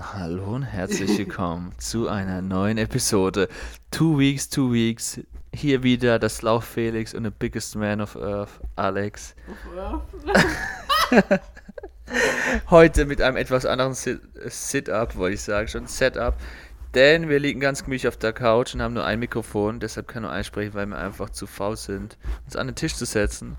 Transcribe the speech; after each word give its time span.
Hallo 0.00 0.54
und 0.54 0.62
herzlich 0.62 1.18
willkommen 1.18 1.72
zu 1.78 2.08
einer 2.08 2.40
neuen 2.42 2.78
Episode. 2.78 3.48
Two 3.90 4.18
Weeks, 4.18 4.48
Two 4.48 4.72
Weeks. 4.72 5.20
Hier 5.54 5.82
wieder 5.82 6.18
das 6.18 6.42
Lauf 6.42 6.64
Felix 6.64 7.12
und 7.12 7.24
the 7.24 7.30
biggest 7.30 7.76
man 7.76 8.00
of 8.00 8.16
Earth, 8.16 8.60
Alex. 8.76 9.34
Heute 12.70 13.04
mit 13.04 13.20
einem 13.20 13.36
etwas 13.36 13.66
anderen 13.66 13.94
Sit- 13.94 14.22
Sit-Up, 14.46 15.16
wollte 15.16 15.34
ich 15.34 15.42
sagen, 15.42 15.68
schon 15.68 15.86
Setup. 15.86 16.34
Denn 16.94 17.28
wir 17.28 17.38
liegen 17.38 17.60
ganz 17.60 17.84
gemütlich 17.84 18.08
auf 18.08 18.16
der 18.16 18.32
Couch 18.32 18.74
und 18.74 18.82
haben 18.82 18.94
nur 18.94 19.04
ein 19.04 19.18
Mikrofon, 19.18 19.80
deshalb 19.80 20.08
können 20.08 20.24
wir 20.26 20.32
einsprechen, 20.32 20.74
weil 20.74 20.86
wir 20.86 20.98
einfach 20.98 21.30
zu 21.30 21.46
faul 21.46 21.76
sind, 21.76 22.16
uns 22.46 22.56
an 22.56 22.66
den 22.68 22.74
Tisch 22.74 22.94
zu 22.94 23.04
setzen. 23.04 23.56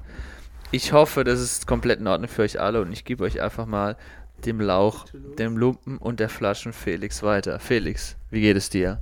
Ich 0.72 0.92
hoffe, 0.94 1.24
das 1.24 1.40
ist 1.40 1.68
komplett 1.68 2.00
in 2.00 2.08
Ordnung 2.08 2.30
für 2.30 2.42
euch 2.44 2.60
alle 2.60 2.82
und 2.82 2.92
ich 2.94 3.04
gebe 3.06 3.24
euch 3.26 3.42
einfach 3.42 3.66
mal 3.66 3.98
dem 4.46 4.60
Lauch, 4.60 5.06
dem 5.38 5.58
Lumpen 5.58 5.98
und 5.98 6.20
der 6.20 6.30
Flaschen 6.30 6.74
Felix 6.74 7.24
weiter. 7.24 7.60
Felix, 7.60 8.16
wie 8.30 8.42
geht 8.42 8.58
es 8.58 8.70
dir? 8.70 9.00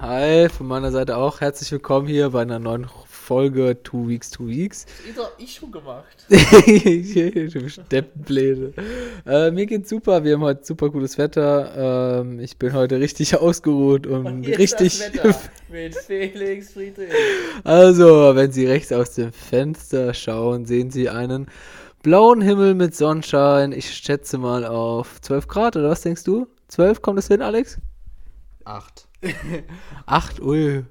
Hi, 0.00 0.48
von 0.48 0.66
meiner 0.66 0.90
Seite 0.90 1.18
auch 1.18 1.42
herzlich 1.42 1.70
willkommen 1.70 2.06
hier 2.06 2.30
bei 2.30 2.40
einer 2.40 2.58
neuen 2.58 2.86
Folge 3.06 3.82
Two 3.82 4.08
Weeks, 4.08 4.30
Two 4.30 4.48
Weeks. 4.48 4.86
Das 5.06 5.24
habe 5.24 5.34
ich 5.38 5.54
schon 5.54 5.70
gemacht. 5.70 6.26
du 6.28 7.68
Steppenbläde. 7.68 8.72
Äh, 9.26 9.50
mir 9.50 9.66
geht's 9.66 9.90
super, 9.90 10.24
wir 10.24 10.32
haben 10.32 10.42
heute 10.42 10.64
super 10.64 10.88
gutes 10.88 11.18
Wetter. 11.18 12.22
Ähm, 12.22 12.40
ich 12.40 12.56
bin 12.56 12.72
heute 12.72 13.00
richtig 13.00 13.36
ausgeruht 13.36 14.06
und, 14.06 14.46
richtig. 14.46 14.98
mit 15.70 15.94
Felix 15.94 16.72
Friedrich. 16.72 17.10
also, 17.62 18.34
wenn 18.34 18.50
Sie 18.50 18.66
rechts 18.66 18.92
aus 18.92 19.12
dem 19.12 19.30
Fenster 19.32 20.14
schauen, 20.14 20.64
sehen 20.64 20.90
Sie 20.90 21.10
einen 21.10 21.48
blauen 22.02 22.40
Himmel 22.40 22.74
mit 22.74 22.96
Sonnenschein. 22.96 23.72
Ich 23.72 23.92
schätze 23.94 24.38
mal 24.38 24.64
auf 24.64 25.20
12 25.20 25.48
Grad, 25.48 25.76
oder 25.76 25.90
was 25.90 26.00
denkst 26.02 26.24
du? 26.24 26.46
12, 26.68 27.02
kommt 27.02 27.18
das 27.18 27.28
hin, 27.28 27.42
Alex? 27.42 27.78
Acht. 28.64 29.06
8, 30.06 30.40
ui. 30.40 30.84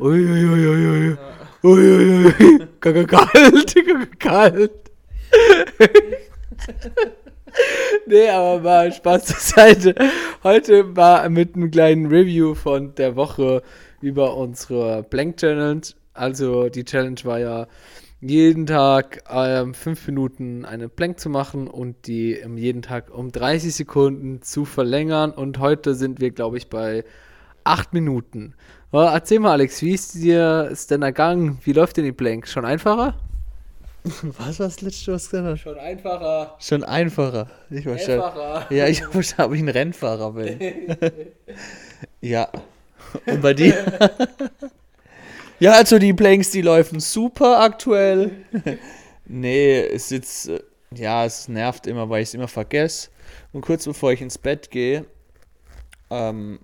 ui, 0.00 0.44
ui, 0.44 0.66
ui, 0.66 0.86
ui. 0.86 1.16
Ui, 1.62 1.80
ui, 1.80 2.24
ui. 2.24 2.32
Kalt, 2.80 3.08
kalt. 4.18 4.72
nee, 8.06 8.28
aber 8.28 8.60
mal 8.60 8.92
Spaß 8.92 9.24
zur 9.26 9.36
Seite. 9.36 9.94
Heute 10.42 10.96
war 10.96 11.28
mit 11.28 11.54
einem 11.54 11.70
kleinen 11.70 12.06
Review 12.06 12.54
von 12.54 12.94
der 12.94 13.14
Woche 13.16 13.62
über 14.00 14.34
unsere 14.36 15.02
Blank 15.02 15.36
Challenge. 15.38 15.82
Also 16.14 16.68
die 16.68 16.84
Challenge 16.84 17.20
war 17.24 17.38
ja 17.38 17.66
jeden 18.28 18.66
Tag 18.66 19.22
ähm, 19.30 19.74
fünf 19.74 20.06
Minuten 20.06 20.64
eine 20.64 20.88
Plank 20.88 21.20
zu 21.20 21.28
machen 21.28 21.68
und 21.68 22.06
die 22.06 22.32
ähm, 22.32 22.56
jeden 22.56 22.80
Tag 22.80 23.12
um 23.14 23.30
30 23.30 23.74
Sekunden 23.74 24.40
zu 24.40 24.64
verlängern. 24.64 25.30
Und 25.30 25.58
heute 25.58 25.94
sind 25.94 26.20
wir, 26.20 26.30
glaube 26.30 26.56
ich, 26.56 26.68
bei 26.68 27.04
acht 27.64 27.92
Minuten. 27.92 28.54
Ja, 28.92 29.12
erzähl 29.12 29.40
mal, 29.40 29.52
Alex, 29.52 29.82
wie 29.82 29.92
ist 29.92 30.14
dir 30.14 30.68
ist 30.70 30.90
denn 30.90 31.02
ergangen? 31.02 31.58
Wie 31.64 31.72
läuft 31.72 31.96
denn 31.98 32.04
die 32.04 32.12
Plank? 32.12 32.48
Schon 32.48 32.64
einfacher? 32.64 33.14
Was 34.04 34.58
war 34.58 34.66
das 34.66 34.82
letzte, 34.82 35.14
was 35.14 35.30
gesagt 35.30 35.46
hast? 35.46 35.60
Schon 35.60 35.78
einfacher. 35.78 36.56
Schon 36.58 36.84
einfacher. 36.84 37.50
Ich 37.70 37.86
war 37.86 37.98
schon, 37.98 38.14
Einfacher. 38.20 38.66
ja, 38.74 38.86
ich 38.86 39.02
verstehe, 39.02 39.46
ob 39.46 39.54
ich 39.54 39.60
ein 39.60 39.68
Rennfahrer 39.70 40.32
bin. 40.32 40.60
ja. 42.20 42.48
Und 43.24 43.40
bei 43.40 43.54
dir? 43.54 43.74
ja, 45.60 45.72
also 45.72 45.98
die 45.98 46.12
Planks, 46.12 46.50
die 46.50 46.62
laufen 46.62 47.00
super 47.00 47.60
aktuell. 47.60 48.32
nee, 49.26 49.80
es 49.80 50.12
ist, 50.12 50.48
äh, 50.48 50.60
ja, 50.94 51.24
es 51.24 51.48
nervt 51.48 51.86
immer, 51.86 52.08
weil 52.08 52.22
ich 52.22 52.28
es 52.30 52.34
immer 52.34 52.48
vergesse. 52.48 53.10
Und 53.52 53.62
kurz 53.62 53.84
bevor 53.84 54.12
ich 54.12 54.20
ins 54.20 54.38
Bett 54.38 54.70
gehe, 54.70 55.06
ähm, 56.10 56.60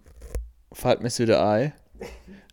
fällt 0.72 1.00
mir 1.00 1.08
es 1.08 1.19
wieder 1.19 1.44
ein. 1.47 1.72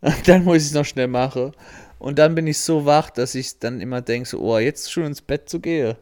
Dann 0.26 0.44
muss 0.44 0.58
ich 0.58 0.68
es 0.68 0.74
noch 0.74 0.84
schnell 0.84 1.08
machen. 1.08 1.52
Und 1.98 2.20
dann 2.20 2.36
bin 2.36 2.46
ich 2.46 2.60
so 2.60 2.84
wach, 2.84 3.10
dass 3.10 3.34
ich 3.34 3.58
dann 3.58 3.80
immer 3.80 4.00
denke, 4.00 4.28
so, 4.28 4.40
oh, 4.40 4.58
jetzt 4.58 4.92
schon 4.92 5.04
ins 5.06 5.20
Bett 5.20 5.48
zu 5.48 5.58
gehen. 5.58 5.96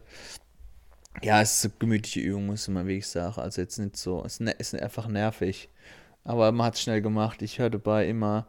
Ja, 1.23 1.41
es 1.41 1.55
ist 1.55 1.65
eine 1.65 1.73
gemütliche 1.79 2.19
Übung, 2.19 2.45
muss 2.45 2.67
man 2.67 2.85
wirklich 2.85 3.07
sagen. 3.07 3.41
Also 3.41 3.61
jetzt 3.61 3.79
nicht 3.79 3.97
so, 3.97 4.23
es 4.23 4.39
ne- 4.39 4.51
ist 4.51 4.75
einfach 4.75 5.07
nervig. 5.07 5.69
Aber 6.23 6.51
man 6.51 6.67
hat 6.67 6.75
es 6.75 6.81
schnell 6.81 7.01
gemacht. 7.01 7.41
Ich 7.41 7.57
höre 7.57 7.71
dabei 7.71 8.07
immer 8.07 8.45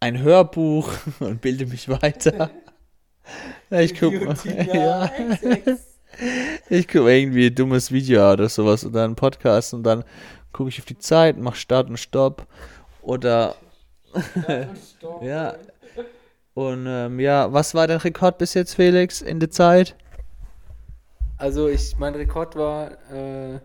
ein 0.00 0.22
Hörbuch 0.22 0.92
und 1.20 1.40
bilde 1.40 1.66
mich 1.66 1.88
weiter. 1.88 2.50
Ich 3.70 3.98
gucke 3.98 4.36
ja, 4.72 5.10
ich 6.68 6.86
guck 6.86 7.06
irgendwie 7.08 7.46
ein 7.46 7.54
dummes 7.54 7.90
Video 7.90 8.32
oder 8.32 8.48
sowas 8.48 8.86
oder 8.86 9.04
einen 9.04 9.16
Podcast 9.16 9.74
und 9.74 9.82
dann 9.82 10.04
gucke 10.52 10.68
ich 10.68 10.78
auf 10.78 10.84
die 10.84 10.98
Zeit, 10.98 11.36
mache 11.36 11.56
Start 11.56 11.88
und 11.88 11.98
Stopp. 11.98 12.46
Oder 13.02 13.56
ja. 15.22 15.56
Und 16.54 16.86
ähm, 16.88 17.20
ja, 17.20 17.52
was 17.52 17.74
war 17.74 17.86
dein 17.86 17.98
Rekord 17.98 18.38
bis 18.38 18.54
jetzt, 18.54 18.74
Felix, 18.74 19.20
in 19.20 19.40
der 19.40 19.50
Zeit? 19.50 19.94
Also 21.36 21.68
ich, 21.68 21.98
mein 21.98 22.14
Rekord 22.14 22.56
war 22.56 22.92
äh, 23.12 23.60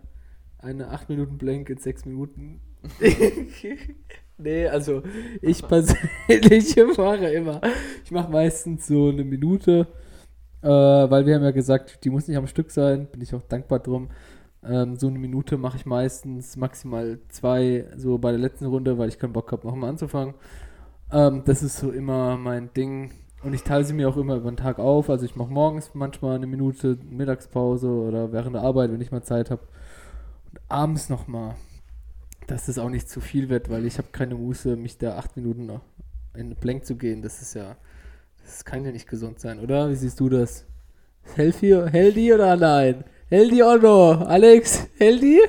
eine 0.60 0.90
8 0.90 1.08
Minuten 1.10 1.38
Blank 1.38 1.70
in 1.70 1.78
6 1.78 2.06
Minuten. 2.06 2.60
Nee, 4.42 4.68
also 4.68 5.02
ich 5.42 5.66
persönlich 5.68 6.76
mache 6.98 7.28
immer, 7.34 7.62
ich 8.04 8.12
mache 8.12 8.32
meistens 8.32 8.88
so 8.88 9.10
eine 9.10 9.24
Minute, 9.24 9.88
äh, 10.62 10.68
weil 10.68 11.26
wir 11.26 11.36
haben 11.36 11.44
ja 11.44 11.52
gesagt, 11.52 12.04
die 12.04 12.10
muss 12.10 12.28
nicht 12.28 12.38
am 12.38 12.48
Stück 12.48 12.72
sein, 12.72 13.08
bin 13.08 13.22
ich 13.22 13.34
auch 13.34 13.44
dankbar 13.44 13.80
drum. 13.80 14.10
Ähm, 14.64 14.98
so 14.98 15.08
eine 15.08 15.18
Minute 15.20 15.58
mache 15.58 15.78
ich 15.78 15.86
meistens 15.86 16.56
maximal 16.56 17.20
zwei, 17.30 17.86
so 17.98 18.18
bei 18.18 18.32
der 18.32 18.40
letzten 18.40 18.66
Runde, 18.68 18.98
weil 18.98 19.10
ich 19.10 19.18
keinen 19.20 19.34
Bock 19.34 19.52
habe, 19.52 19.66
nochmal 19.68 19.90
anzufangen. 19.90 20.36
Ähm, 21.12 21.44
das 21.46 21.64
ist 21.64 21.78
so 21.78 21.92
immer 21.92 22.38
mein 22.38 22.74
Ding. 22.74 23.12
Und 23.44 23.54
ich 23.54 23.64
teile 23.64 23.84
sie 23.84 23.94
mir 23.94 24.08
auch 24.08 24.18
immer 24.18 24.36
über 24.36 24.52
den 24.52 24.58
Tag 24.58 24.80
auf. 24.80 25.10
Also 25.10 25.26
ich 25.26 25.36
mache 25.36 25.52
morgens 25.52 25.92
manchmal 25.96 26.36
eine 26.36 26.48
Minute 26.48 26.98
Mittagspause 27.10 27.90
oder 27.90 28.32
während 28.32 28.56
der 28.56 28.62
Arbeit, 28.62 28.92
wenn 28.92 29.02
ich 29.02 29.12
mal 29.12 29.24
Zeit 29.24 29.50
habe. 29.50 29.64
Und 30.52 30.60
abends 30.70 31.10
nochmal. 31.10 31.56
Dass 32.52 32.66
das 32.66 32.78
auch 32.78 32.90
nicht 32.90 33.10
zu 33.10 33.22
viel 33.22 33.48
wird, 33.48 33.70
weil 33.70 33.86
ich 33.86 33.98
habe 33.98 34.10
keine 34.12 34.36
Muße, 34.36 34.76
mich 34.76 34.98
da 34.98 35.16
acht 35.16 35.38
Minuten 35.38 35.68
noch 35.68 35.80
in 36.36 36.54
Plank 36.58 36.86
zu 36.86 36.98
gehen. 36.98 37.22
Das 37.22 37.42
ist 37.42 37.54
ja, 37.54 37.78
das 38.44 38.66
kann 38.66 38.84
ja 38.84 38.92
nicht 38.92 39.08
gesund 39.08 39.40
sein, 39.40 39.62
oder? 39.62 39.90
Wie 39.90 39.96
siehst 39.96 40.20
du 40.20 40.28
das? 40.28 40.66
Healthy, 41.38 41.70
healthy 41.90 42.34
oder 42.34 42.58
nein? 42.58 43.06
Healthy 43.30 43.64
or 43.64 43.78
no? 43.78 44.26
Alex, 44.26 44.86
healthy? 44.98 45.40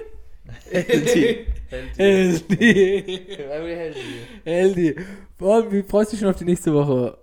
Healthy. 0.71 1.47
Healthy. 1.97 3.21
Healthy. 4.45 4.97
Boah, 5.39 5.73
wie 5.73 5.83
freust 5.83 6.13
du 6.13 6.15
dich 6.15 6.21
schon 6.21 6.31
auf 6.31 6.39
die 6.39 6.45
nächste 6.45 6.73
Woche? 6.73 7.19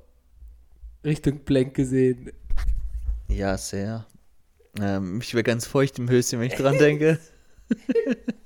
Richtung 1.06 1.40
Plank 1.46 1.74
gesehen. 1.74 2.34
Ja, 3.30 3.58
sehr. 3.58 4.06
Ähm, 4.78 5.22
ich 5.22 5.34
wäre 5.34 5.44
ganz 5.44 5.66
feucht 5.66 6.00
im 6.00 6.10
Höschen, 6.10 6.42
wenn 6.42 6.48
ich 6.48 6.56
dran 6.56 6.78
denke. 6.78 7.18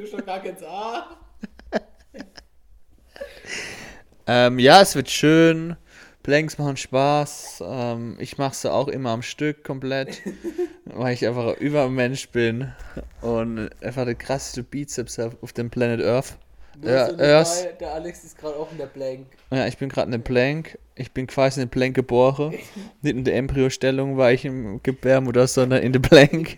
Du 0.00 0.06
schon 0.06 0.24
gar 0.24 0.40
kein 0.40 0.56
A? 0.64 1.16
Ähm, 4.26 4.60
ja, 4.60 4.80
es 4.80 4.94
wird 4.94 5.10
schön. 5.10 5.76
Planks 6.22 6.56
machen 6.56 6.76
Spaß. 6.76 7.64
Ähm, 7.66 8.16
ich 8.20 8.38
mache 8.38 8.54
sie 8.54 8.70
auch 8.72 8.86
immer 8.86 9.10
am 9.10 9.22
Stück 9.22 9.64
komplett, 9.64 10.22
weil 10.84 11.14
ich 11.14 11.26
einfach 11.26 11.48
ein 11.48 11.54
Übermensch 11.56 12.28
bin 12.28 12.72
und 13.22 13.70
einfach 13.82 14.04
der 14.04 14.14
krasseste 14.14 14.62
Bizeps 14.62 15.18
auf 15.18 15.52
dem 15.52 15.68
Planet 15.68 16.06
Earth. 16.06 16.36
Ja, 16.82 17.08
Earth. 17.18 17.80
der 17.80 17.92
Alex 17.92 18.22
ist 18.22 18.38
gerade 18.38 18.54
auch 18.54 18.70
in 18.70 18.78
der 18.78 18.86
Plank. 18.86 19.26
Ja, 19.50 19.66
ich 19.66 19.78
bin 19.78 19.88
gerade 19.88 20.06
in 20.06 20.12
der 20.12 20.18
Plank. 20.18 20.78
Ich 20.94 21.10
bin 21.10 21.26
quasi 21.26 21.60
in 21.60 21.66
der 21.66 21.72
Plank 21.72 21.96
geboren. 21.96 22.50
Nicht 23.02 23.16
in 23.16 23.24
der 23.24 23.34
Embryostellung 23.34 24.16
war 24.16 24.30
ich 24.30 24.44
im 24.44 24.80
Gebärmutter, 24.82 25.48
sondern 25.48 25.82
in 25.82 25.92
der 25.92 26.00
Plank. 26.00 26.56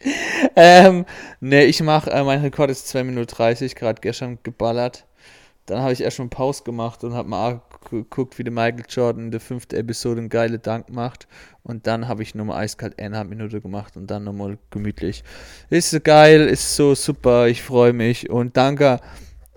ähm, 0.56 1.04
ne, 1.40 1.64
ich 1.64 1.82
mache, 1.82 2.10
äh, 2.10 2.22
mein 2.22 2.40
Rekord 2.40 2.70
ist 2.70 2.88
2 2.88 3.04
Minuten 3.04 3.26
30, 3.26 3.74
gerade 3.74 4.00
gestern 4.00 4.38
geballert. 4.42 5.04
Dann 5.66 5.82
habe 5.82 5.92
ich 5.92 6.00
erst 6.00 6.16
schon 6.16 6.30
Pause 6.30 6.64
gemacht 6.64 7.04
und 7.04 7.12
habe 7.12 7.28
mal 7.28 7.60
geguckt, 7.90 8.38
wie 8.38 8.44
der 8.44 8.52
Michael 8.52 8.84
Jordan 8.88 9.24
in 9.24 9.30
der 9.30 9.40
fünften 9.40 9.76
Episode 9.76 10.20
einen 10.20 10.30
geilen 10.30 10.62
Dank 10.62 10.88
macht. 10.88 11.28
Und 11.62 11.86
dann 11.86 12.08
habe 12.08 12.22
ich 12.22 12.34
nochmal 12.34 12.64
eiskalt 12.64 12.98
eineinhalb 12.98 13.28
Minuten 13.28 13.60
gemacht 13.60 13.96
und 13.96 14.06
dann 14.06 14.24
nochmal 14.24 14.56
gemütlich. 14.70 15.24
Ist 15.68 16.02
geil, 16.04 16.48
ist 16.48 16.74
so 16.74 16.94
super, 16.94 17.48
ich 17.48 17.62
freue 17.62 17.92
mich. 17.92 18.30
Und 18.30 18.56
danke 18.56 19.00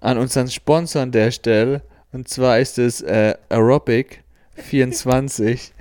an 0.01 0.17
unseren 0.17 0.49
Sponsor 0.49 1.03
an 1.03 1.13
der 1.13 1.31
Stelle. 1.31 1.81
Und 2.11 2.27
zwar 2.27 2.59
ist 2.59 2.77
es 2.77 2.99
äh, 3.01 3.35
Aerobic24. 3.49 5.71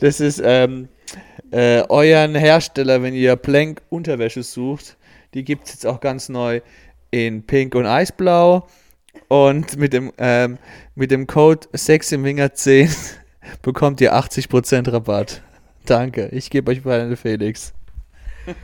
Das 0.00 0.20
ist 0.20 0.40
ähm, 0.44 0.88
äh, 1.50 1.82
euren 1.88 2.34
Hersteller, 2.34 3.02
wenn 3.02 3.14
ihr 3.14 3.36
Plank 3.36 3.82
Unterwäsche 3.88 4.42
sucht. 4.42 4.96
Die 5.34 5.44
gibt 5.44 5.66
es 5.66 5.74
jetzt 5.74 5.86
auch 5.86 6.00
ganz 6.00 6.28
neu 6.28 6.60
in 7.10 7.42
Pink 7.44 7.74
und 7.74 7.86
Eisblau. 7.86 8.66
Und 9.28 9.76
mit 9.76 9.92
dem, 9.92 10.12
ähm, 10.18 10.58
mit 10.94 11.10
dem 11.10 11.26
Code 11.26 11.66
6 11.72 12.12
im 12.12 12.24
Winger 12.24 12.54
10 12.54 12.90
bekommt 13.62 14.00
ihr 14.00 14.14
80% 14.14 14.92
Rabatt. 14.92 15.42
Danke, 15.84 16.28
ich 16.28 16.50
gebe 16.50 16.70
euch 16.70 16.84
mal 16.84 17.00
eine 17.00 17.16
Felix. 17.16 17.72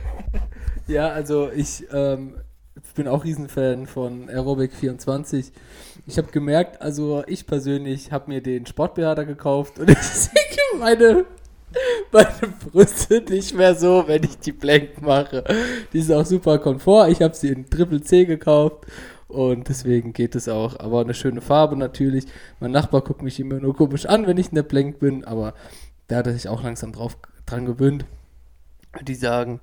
Ja, 0.87 1.09
also 1.09 1.49
ich 1.51 1.83
ähm, 1.91 2.35
bin 2.93 3.07
auch 3.07 3.23
Riesenfan 3.23 3.87
von 3.87 4.29
Aerobic 4.29 4.71
24. 4.71 5.51
Ich 6.05 6.17
habe 6.19 6.31
gemerkt, 6.31 6.79
also 6.79 7.23
ich 7.25 7.47
persönlich 7.47 8.11
habe 8.11 8.29
mir 8.29 8.41
den 8.41 8.67
Sportberater 8.67 9.25
gekauft 9.25 9.79
und 9.79 9.89
sehe 10.01 10.31
meine, 10.79 11.25
meine 12.11 12.53
Brüste 12.71 13.21
nicht 13.21 13.53
mehr 13.55 13.75
so, 13.75 14.03
wenn 14.07 14.23
ich 14.23 14.37
die 14.39 14.51
Blank 14.51 15.01
mache. 15.01 15.43
Die 15.93 15.99
ist 15.99 16.11
auch 16.11 16.25
super 16.25 16.59
Komfort. 16.59 17.09
Ich 17.09 17.21
habe 17.21 17.35
sie 17.35 17.49
in 17.49 17.69
Triple 17.69 18.01
C 18.01 18.25
gekauft 18.25 18.85
und 19.27 19.67
deswegen 19.69 20.13
geht 20.13 20.35
es 20.35 20.47
auch. 20.47 20.79
Aber 20.79 21.01
eine 21.01 21.13
schöne 21.13 21.41
Farbe 21.41 21.75
natürlich. 21.75 22.25
Mein 22.59 22.71
Nachbar 22.71 23.01
guckt 23.01 23.21
mich 23.21 23.39
immer 23.39 23.55
nur 23.55 23.75
komisch 23.75 24.05
an, 24.05 24.27
wenn 24.27 24.37
ich 24.37 24.49
in 24.49 24.55
der 24.55 24.63
Blank 24.63 24.99
bin, 24.99 25.23
aber 25.25 25.53
da 26.07 26.17
hat 26.17 26.27
er 26.27 26.33
sich 26.33 26.47
auch 26.47 26.63
langsam 26.63 26.91
drauf, 26.91 27.17
dran 27.45 27.65
gewöhnt. 27.65 28.05
Die 29.01 29.15
sagen, 29.15 29.59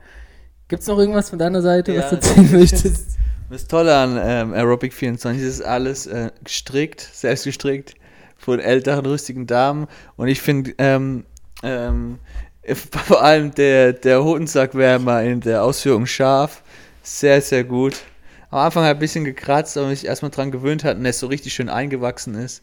Gibt 0.69 0.82
es 0.82 0.88
noch 0.88 0.99
irgendwas 0.99 1.29
von 1.31 1.38
deiner 1.38 1.61
Seite, 1.61 1.94
was 1.97 2.05
Ja. 2.05 2.11
du 2.11 2.17
erzählen 2.17 2.53
möchtest? 2.61 3.19
Das 3.50 3.67
Tolle 3.69 3.94
an 3.94 4.19
ähm, 4.19 4.55
Aerobic 4.55 4.94
24 4.94 5.43
ist 5.43 5.61
alles 5.61 6.06
äh, 6.06 6.31
gestrickt, 6.43 7.00
selbst 7.12 7.44
gestrickt 7.44 7.94
von 8.42 8.58
älteren, 8.58 9.06
rüstigen 9.06 9.46
Damen. 9.46 9.86
Und 10.16 10.28
ich 10.28 10.40
finde 10.40 10.74
ähm, 10.78 11.24
ähm, 11.62 12.18
vor 13.06 13.22
allem 13.22 13.54
der, 13.54 13.92
der 13.92 14.24
Hodensackwärmer 14.24 15.22
in 15.22 15.40
der 15.40 15.62
Ausführung 15.62 16.06
scharf. 16.06 16.62
Sehr, 17.02 17.40
sehr 17.40 17.64
gut. 17.64 18.02
Am 18.50 18.58
Anfang 18.58 18.84
hat 18.84 18.96
ein 18.96 19.00
bisschen 19.00 19.24
gekratzt, 19.24 19.78
aber 19.78 19.88
mich 19.88 20.04
erstmal 20.04 20.30
dran 20.30 20.50
gewöhnt 20.50 20.84
hat 20.84 20.96
und 20.96 21.06
es 21.06 21.18
so 21.18 21.26
richtig 21.26 21.54
schön 21.54 21.68
eingewachsen 21.68 22.34
ist. 22.34 22.62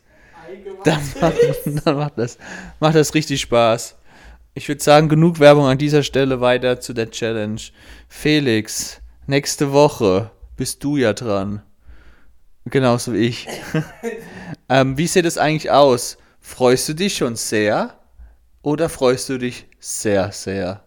Dann 0.83 1.01
macht, 1.19 1.35
dann 1.85 1.95
macht, 1.97 2.17
das, 2.17 2.37
macht 2.79 2.95
das 2.95 3.13
richtig 3.13 3.41
Spaß. 3.41 3.95
Ich 4.53 4.67
würde 4.67 4.83
sagen, 4.83 5.09
genug 5.09 5.39
Werbung 5.39 5.65
an 5.65 5.77
dieser 5.77 6.03
Stelle 6.03 6.41
weiter 6.41 6.79
zu 6.79 6.93
der 6.93 7.11
Challenge. 7.11 7.61
Felix, 8.07 9.01
nächste 9.27 9.71
Woche 9.71 10.31
bist 10.57 10.83
du 10.83 10.97
ja 10.97 11.13
dran. 11.13 11.61
Genauso 12.65 13.13
wie 13.13 13.27
ich. 13.27 13.47
ähm, 14.69 14.97
wie 14.97 15.07
sieht 15.07 15.25
es 15.25 15.37
eigentlich 15.37 15.71
aus? 15.71 16.17
Freust 16.39 16.87
du 16.89 16.93
dich 16.93 17.15
schon 17.15 17.35
sehr? 17.35 17.95
Oder 18.61 18.89
freust 18.89 19.29
du 19.29 19.37
dich 19.37 19.67
sehr, 19.79 20.31
sehr? 20.31 20.83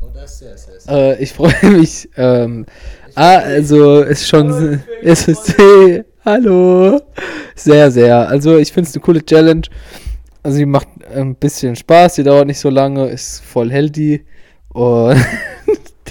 Oder 0.00 0.26
sehr, 0.26 0.56
sehr, 0.56 0.80
sehr. 0.80 0.92
Äh, 0.92 1.22
ich 1.22 1.32
freue 1.32 1.54
mich. 1.70 2.08
Ähm, 2.16 2.66
ah, 3.14 3.38
also 3.38 4.00
ist 4.02 4.28
schon. 4.28 4.82
Ist 5.02 5.28
es, 5.28 5.54
hallo. 6.24 7.00
Sehr, 7.54 7.90
sehr. 7.90 8.28
Also 8.28 8.58
ich 8.58 8.72
finde 8.72 8.88
es 8.88 8.94
eine 8.94 9.02
coole 9.02 9.24
Challenge. 9.24 9.62
Also 10.42 10.56
sie 10.56 10.66
macht 10.66 10.88
ein 11.14 11.34
bisschen 11.34 11.76
Spaß, 11.76 12.14
die 12.14 12.22
dauert 12.22 12.46
nicht 12.46 12.60
so 12.60 12.70
lange, 12.70 13.08
ist 13.08 13.40
voll 13.44 13.70
healthy. 13.70 14.24
Und 14.70 15.16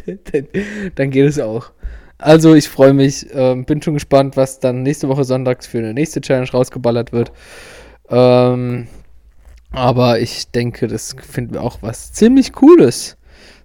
dann, 0.06 0.48
dann 0.96 1.12
geht 1.12 1.28
es 1.28 1.40
auch. 1.40 1.72
Also 2.20 2.56
ich 2.56 2.68
freue 2.68 2.94
mich, 2.94 3.28
ähm, 3.32 3.66
bin 3.66 3.82
schon 3.82 3.94
gespannt, 3.94 4.38
was 4.38 4.60
dann 4.60 4.82
nächste 4.82 5.08
Woche 5.08 5.24
sonntags 5.24 5.68
für 5.68 5.78
eine 5.78 5.94
nächste 5.94 6.22
Challenge 6.22 6.50
rausgeballert 6.50 7.12
wird. 7.12 7.32
Ähm, 8.10 8.88
aber 9.72 10.20
ich 10.20 10.50
denke, 10.50 10.88
das 10.88 11.16
finden 11.20 11.54
wir 11.54 11.62
auch 11.62 11.82
was 11.82 12.14
ziemlich 12.14 12.54
Cooles. 12.54 13.18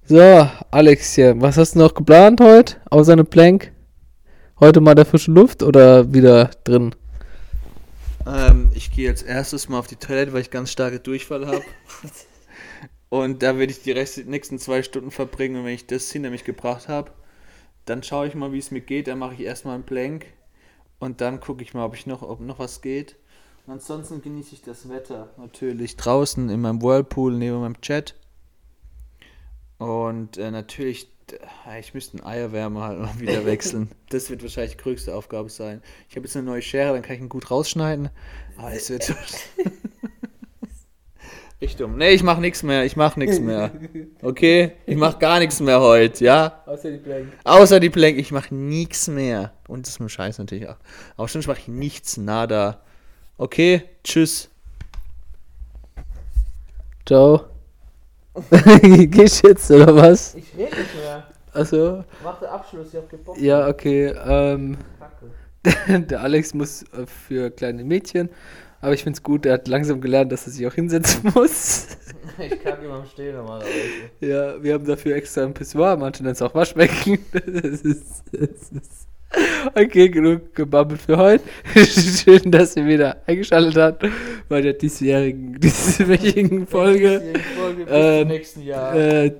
So, 0.04 0.48
Alex 0.70 1.14
hier, 1.14 1.40
was 1.40 1.56
hast 1.56 1.74
du 1.74 1.78
noch 1.78 1.94
geplant 1.94 2.40
heute? 2.40 2.76
Außer 2.90 3.12
eine 3.12 3.24
Plank? 3.24 3.72
Heute 4.60 4.80
mal 4.80 4.94
der 4.94 5.06
frische 5.06 5.30
Luft 5.30 5.62
oder 5.62 6.12
wieder 6.12 6.50
drin? 6.64 6.94
Ähm, 8.26 8.70
ich 8.74 8.90
gehe 8.90 9.08
als 9.08 9.22
erstes 9.22 9.68
mal 9.68 9.78
auf 9.78 9.86
die 9.86 9.96
Toilette, 9.96 10.32
weil 10.32 10.42
ich 10.42 10.50
ganz 10.50 10.70
starke 10.70 11.00
Durchfall 11.00 11.46
habe. 11.46 11.62
und 13.08 13.42
da 13.42 13.58
werde 13.58 13.72
ich 13.72 13.82
die 13.82 13.94
nächsten 13.94 14.58
zwei 14.58 14.82
Stunden 14.82 15.10
verbringen. 15.10 15.56
Und 15.56 15.64
wenn 15.64 15.74
ich 15.74 15.86
das 15.86 16.10
hinter 16.10 16.30
mich 16.30 16.44
gebracht 16.44 16.88
habe, 16.88 17.12
dann 17.84 18.02
schaue 18.02 18.28
ich 18.28 18.34
mal, 18.34 18.52
wie 18.52 18.58
es 18.58 18.70
mir 18.70 18.80
geht. 18.80 19.08
Dann 19.08 19.18
mache 19.18 19.34
ich 19.34 19.40
erstmal 19.40 19.74
einen 19.74 19.84
Plank. 19.84 20.26
Und 20.98 21.20
dann 21.20 21.40
gucke 21.40 21.62
ich 21.62 21.74
mal, 21.74 21.84
ob 21.84 21.94
ich 21.94 22.06
noch, 22.06 22.22
ob 22.22 22.40
noch 22.40 22.58
was 22.58 22.80
geht. 22.80 23.16
Und 23.66 23.74
ansonsten 23.74 24.22
genieße 24.22 24.54
ich 24.54 24.62
das 24.62 24.88
Wetter 24.88 25.30
natürlich 25.36 25.96
draußen 25.96 26.48
in 26.48 26.60
meinem 26.60 26.82
Whirlpool 26.82 27.32
neben 27.32 27.60
meinem 27.60 27.80
Chat. 27.80 28.14
Und 29.78 30.36
äh, 30.36 30.50
natürlich, 30.50 31.08
äh, 31.66 31.80
ich 31.80 31.92
müsste 31.92 32.18
einen 32.18 32.26
Eierwärmer 32.26 32.82
halt 32.82 32.98
mal 33.00 33.20
wieder 33.20 33.44
wechseln. 33.46 33.90
Das 34.10 34.30
wird 34.30 34.42
wahrscheinlich 34.42 34.76
die 34.76 34.82
größte 34.82 35.14
Aufgabe 35.14 35.48
sein. 35.48 35.82
Ich 36.08 36.16
habe 36.16 36.26
jetzt 36.26 36.36
eine 36.36 36.46
neue 36.46 36.62
Schere, 36.62 36.92
dann 36.92 37.02
kann 37.02 37.16
ich 37.16 37.22
ihn 37.22 37.28
gut 37.28 37.50
rausschneiden. 37.50 38.10
Aber 38.56 38.72
es 38.72 38.90
wird. 38.90 39.12
Richtig 41.62 41.76
dumm. 41.76 41.96
Nee, 41.96 42.10
ich 42.10 42.24
mache 42.24 42.40
nichts 42.40 42.64
mehr. 42.64 42.84
Ich 42.84 42.96
mache 42.96 43.20
nichts 43.20 43.38
mehr. 43.38 43.70
Okay? 44.20 44.72
Ich 44.84 44.96
mache 44.96 45.20
gar 45.20 45.38
nichts 45.38 45.60
mehr 45.60 45.80
heute, 45.80 46.24
ja? 46.24 46.60
Außer 46.66 46.90
die 46.90 46.98
Plank. 46.98 47.28
Außer 47.44 47.78
die 47.78 47.88
Plank, 47.88 48.18
ich 48.18 48.32
mache 48.32 48.52
nichts 48.52 49.06
mehr. 49.06 49.52
Und 49.68 49.86
das 49.86 49.94
ist 49.94 50.00
mir 50.00 50.08
scheiße 50.08 50.42
natürlich 50.42 50.68
auch. 50.68 50.74
Aber 51.16 51.28
stimmt, 51.28 51.46
mache 51.46 51.60
ich 51.60 51.68
nichts, 51.68 52.16
nada. 52.16 52.80
Okay, 53.38 53.84
tschüss. 54.02 54.50
Ciao. 57.06 57.44
Gehst 58.82 59.44
jetzt 59.44 59.70
oder 59.70 59.94
was? 59.94 60.34
Ich 60.34 60.52
rede 60.58 60.76
nicht 60.76 60.96
mehr. 60.96 61.28
Achso. 61.52 62.02
Mach 62.24 62.40
den 62.40 62.48
Abschluss, 62.48 62.88
ich 62.88 62.96
hab 62.96 63.08
gebockt. 63.08 63.40
Ja, 63.40 63.68
okay. 63.68 64.06
Ähm, 64.26 64.78
der 66.08 66.22
Alex 66.22 66.54
muss 66.54 66.84
für 67.06 67.52
kleine 67.52 67.84
Mädchen. 67.84 68.30
Aber 68.82 68.94
ich 68.94 69.04
finde 69.04 69.16
es 69.16 69.22
gut, 69.22 69.46
er 69.46 69.54
hat 69.54 69.68
langsam 69.68 70.00
gelernt, 70.00 70.32
dass 70.32 70.46
er 70.46 70.52
sich 70.52 70.66
auch 70.66 70.74
hinsetzen 70.74 71.30
muss. 71.34 71.86
Ich 72.38 72.62
kann 72.62 72.82
immer 72.82 73.06
Stehen 73.06 73.36
normalerweise. 73.36 73.70
Ja, 74.20 74.60
wir 74.62 74.74
haben 74.74 74.84
dafür 74.84 75.14
extra 75.14 75.44
ein 75.44 75.54
Pissoir, 75.54 75.96
manche 75.96 76.24
nennen 76.24 76.32
es 76.34 76.42
auch 76.42 76.54
Waschbecken. 76.54 77.18
Das 77.32 77.80
ist, 77.82 78.24
das 78.32 78.72
ist. 78.72 79.08
Okay, 79.74 80.08
genug 80.08 80.54
gebabbelt 80.54 81.00
für 81.00 81.16
heute. 81.16 81.44
Schön, 81.74 82.50
dass 82.50 82.76
ihr 82.76 82.86
wieder 82.86 83.22
eingeschaltet 83.26 83.76
habt 83.76 84.04
bei 84.48 84.60
der 84.60 84.72
diesjährigen, 84.72 85.58
dieswöchigen 85.60 86.66
Folge. 86.66 87.22
Folge 87.56 87.84
bis 87.84 87.94
Ähm, 87.94 88.28
nächsten 88.28 88.62
Jahr. 88.62 88.94
Äh, 88.94 89.30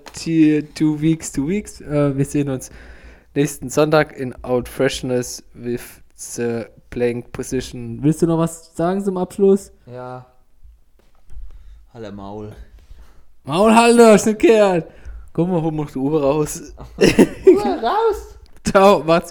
two 0.75 1.01
weeks, 1.01 1.33
two 1.33 1.49
weeks. 1.49 1.81
Äh, 1.81 2.17
wir 2.17 2.25
sehen 2.25 2.49
uns 2.49 2.71
nächsten 3.35 3.69
Sonntag 3.71 4.17
in 4.17 4.35
Out 4.45 4.69
Freshness 4.69 5.43
with 5.53 6.02
the 6.37 6.67
playing 6.91 7.23
position. 7.33 8.03
Willst 8.03 8.23
du 8.23 8.27
noch 8.27 8.39
was 8.39 8.75
sagen 8.75 9.03
zum 9.05 9.17
Abschluss? 9.17 9.73
ja. 9.87 10.27
Halle 11.95 12.11
Maul. 12.11 12.53
Maulhalter, 13.45 14.19
Schnittkerl! 14.19 14.89
Komm 15.35 15.51
mal, 15.51 15.61
hol 15.61 15.73
mal 15.73 15.85
die 15.85 15.99
Uhr 15.99 16.23
raus. 16.23 16.73
raus! 16.97 18.39
Ciao, 18.65 19.03
macht's 19.05 19.31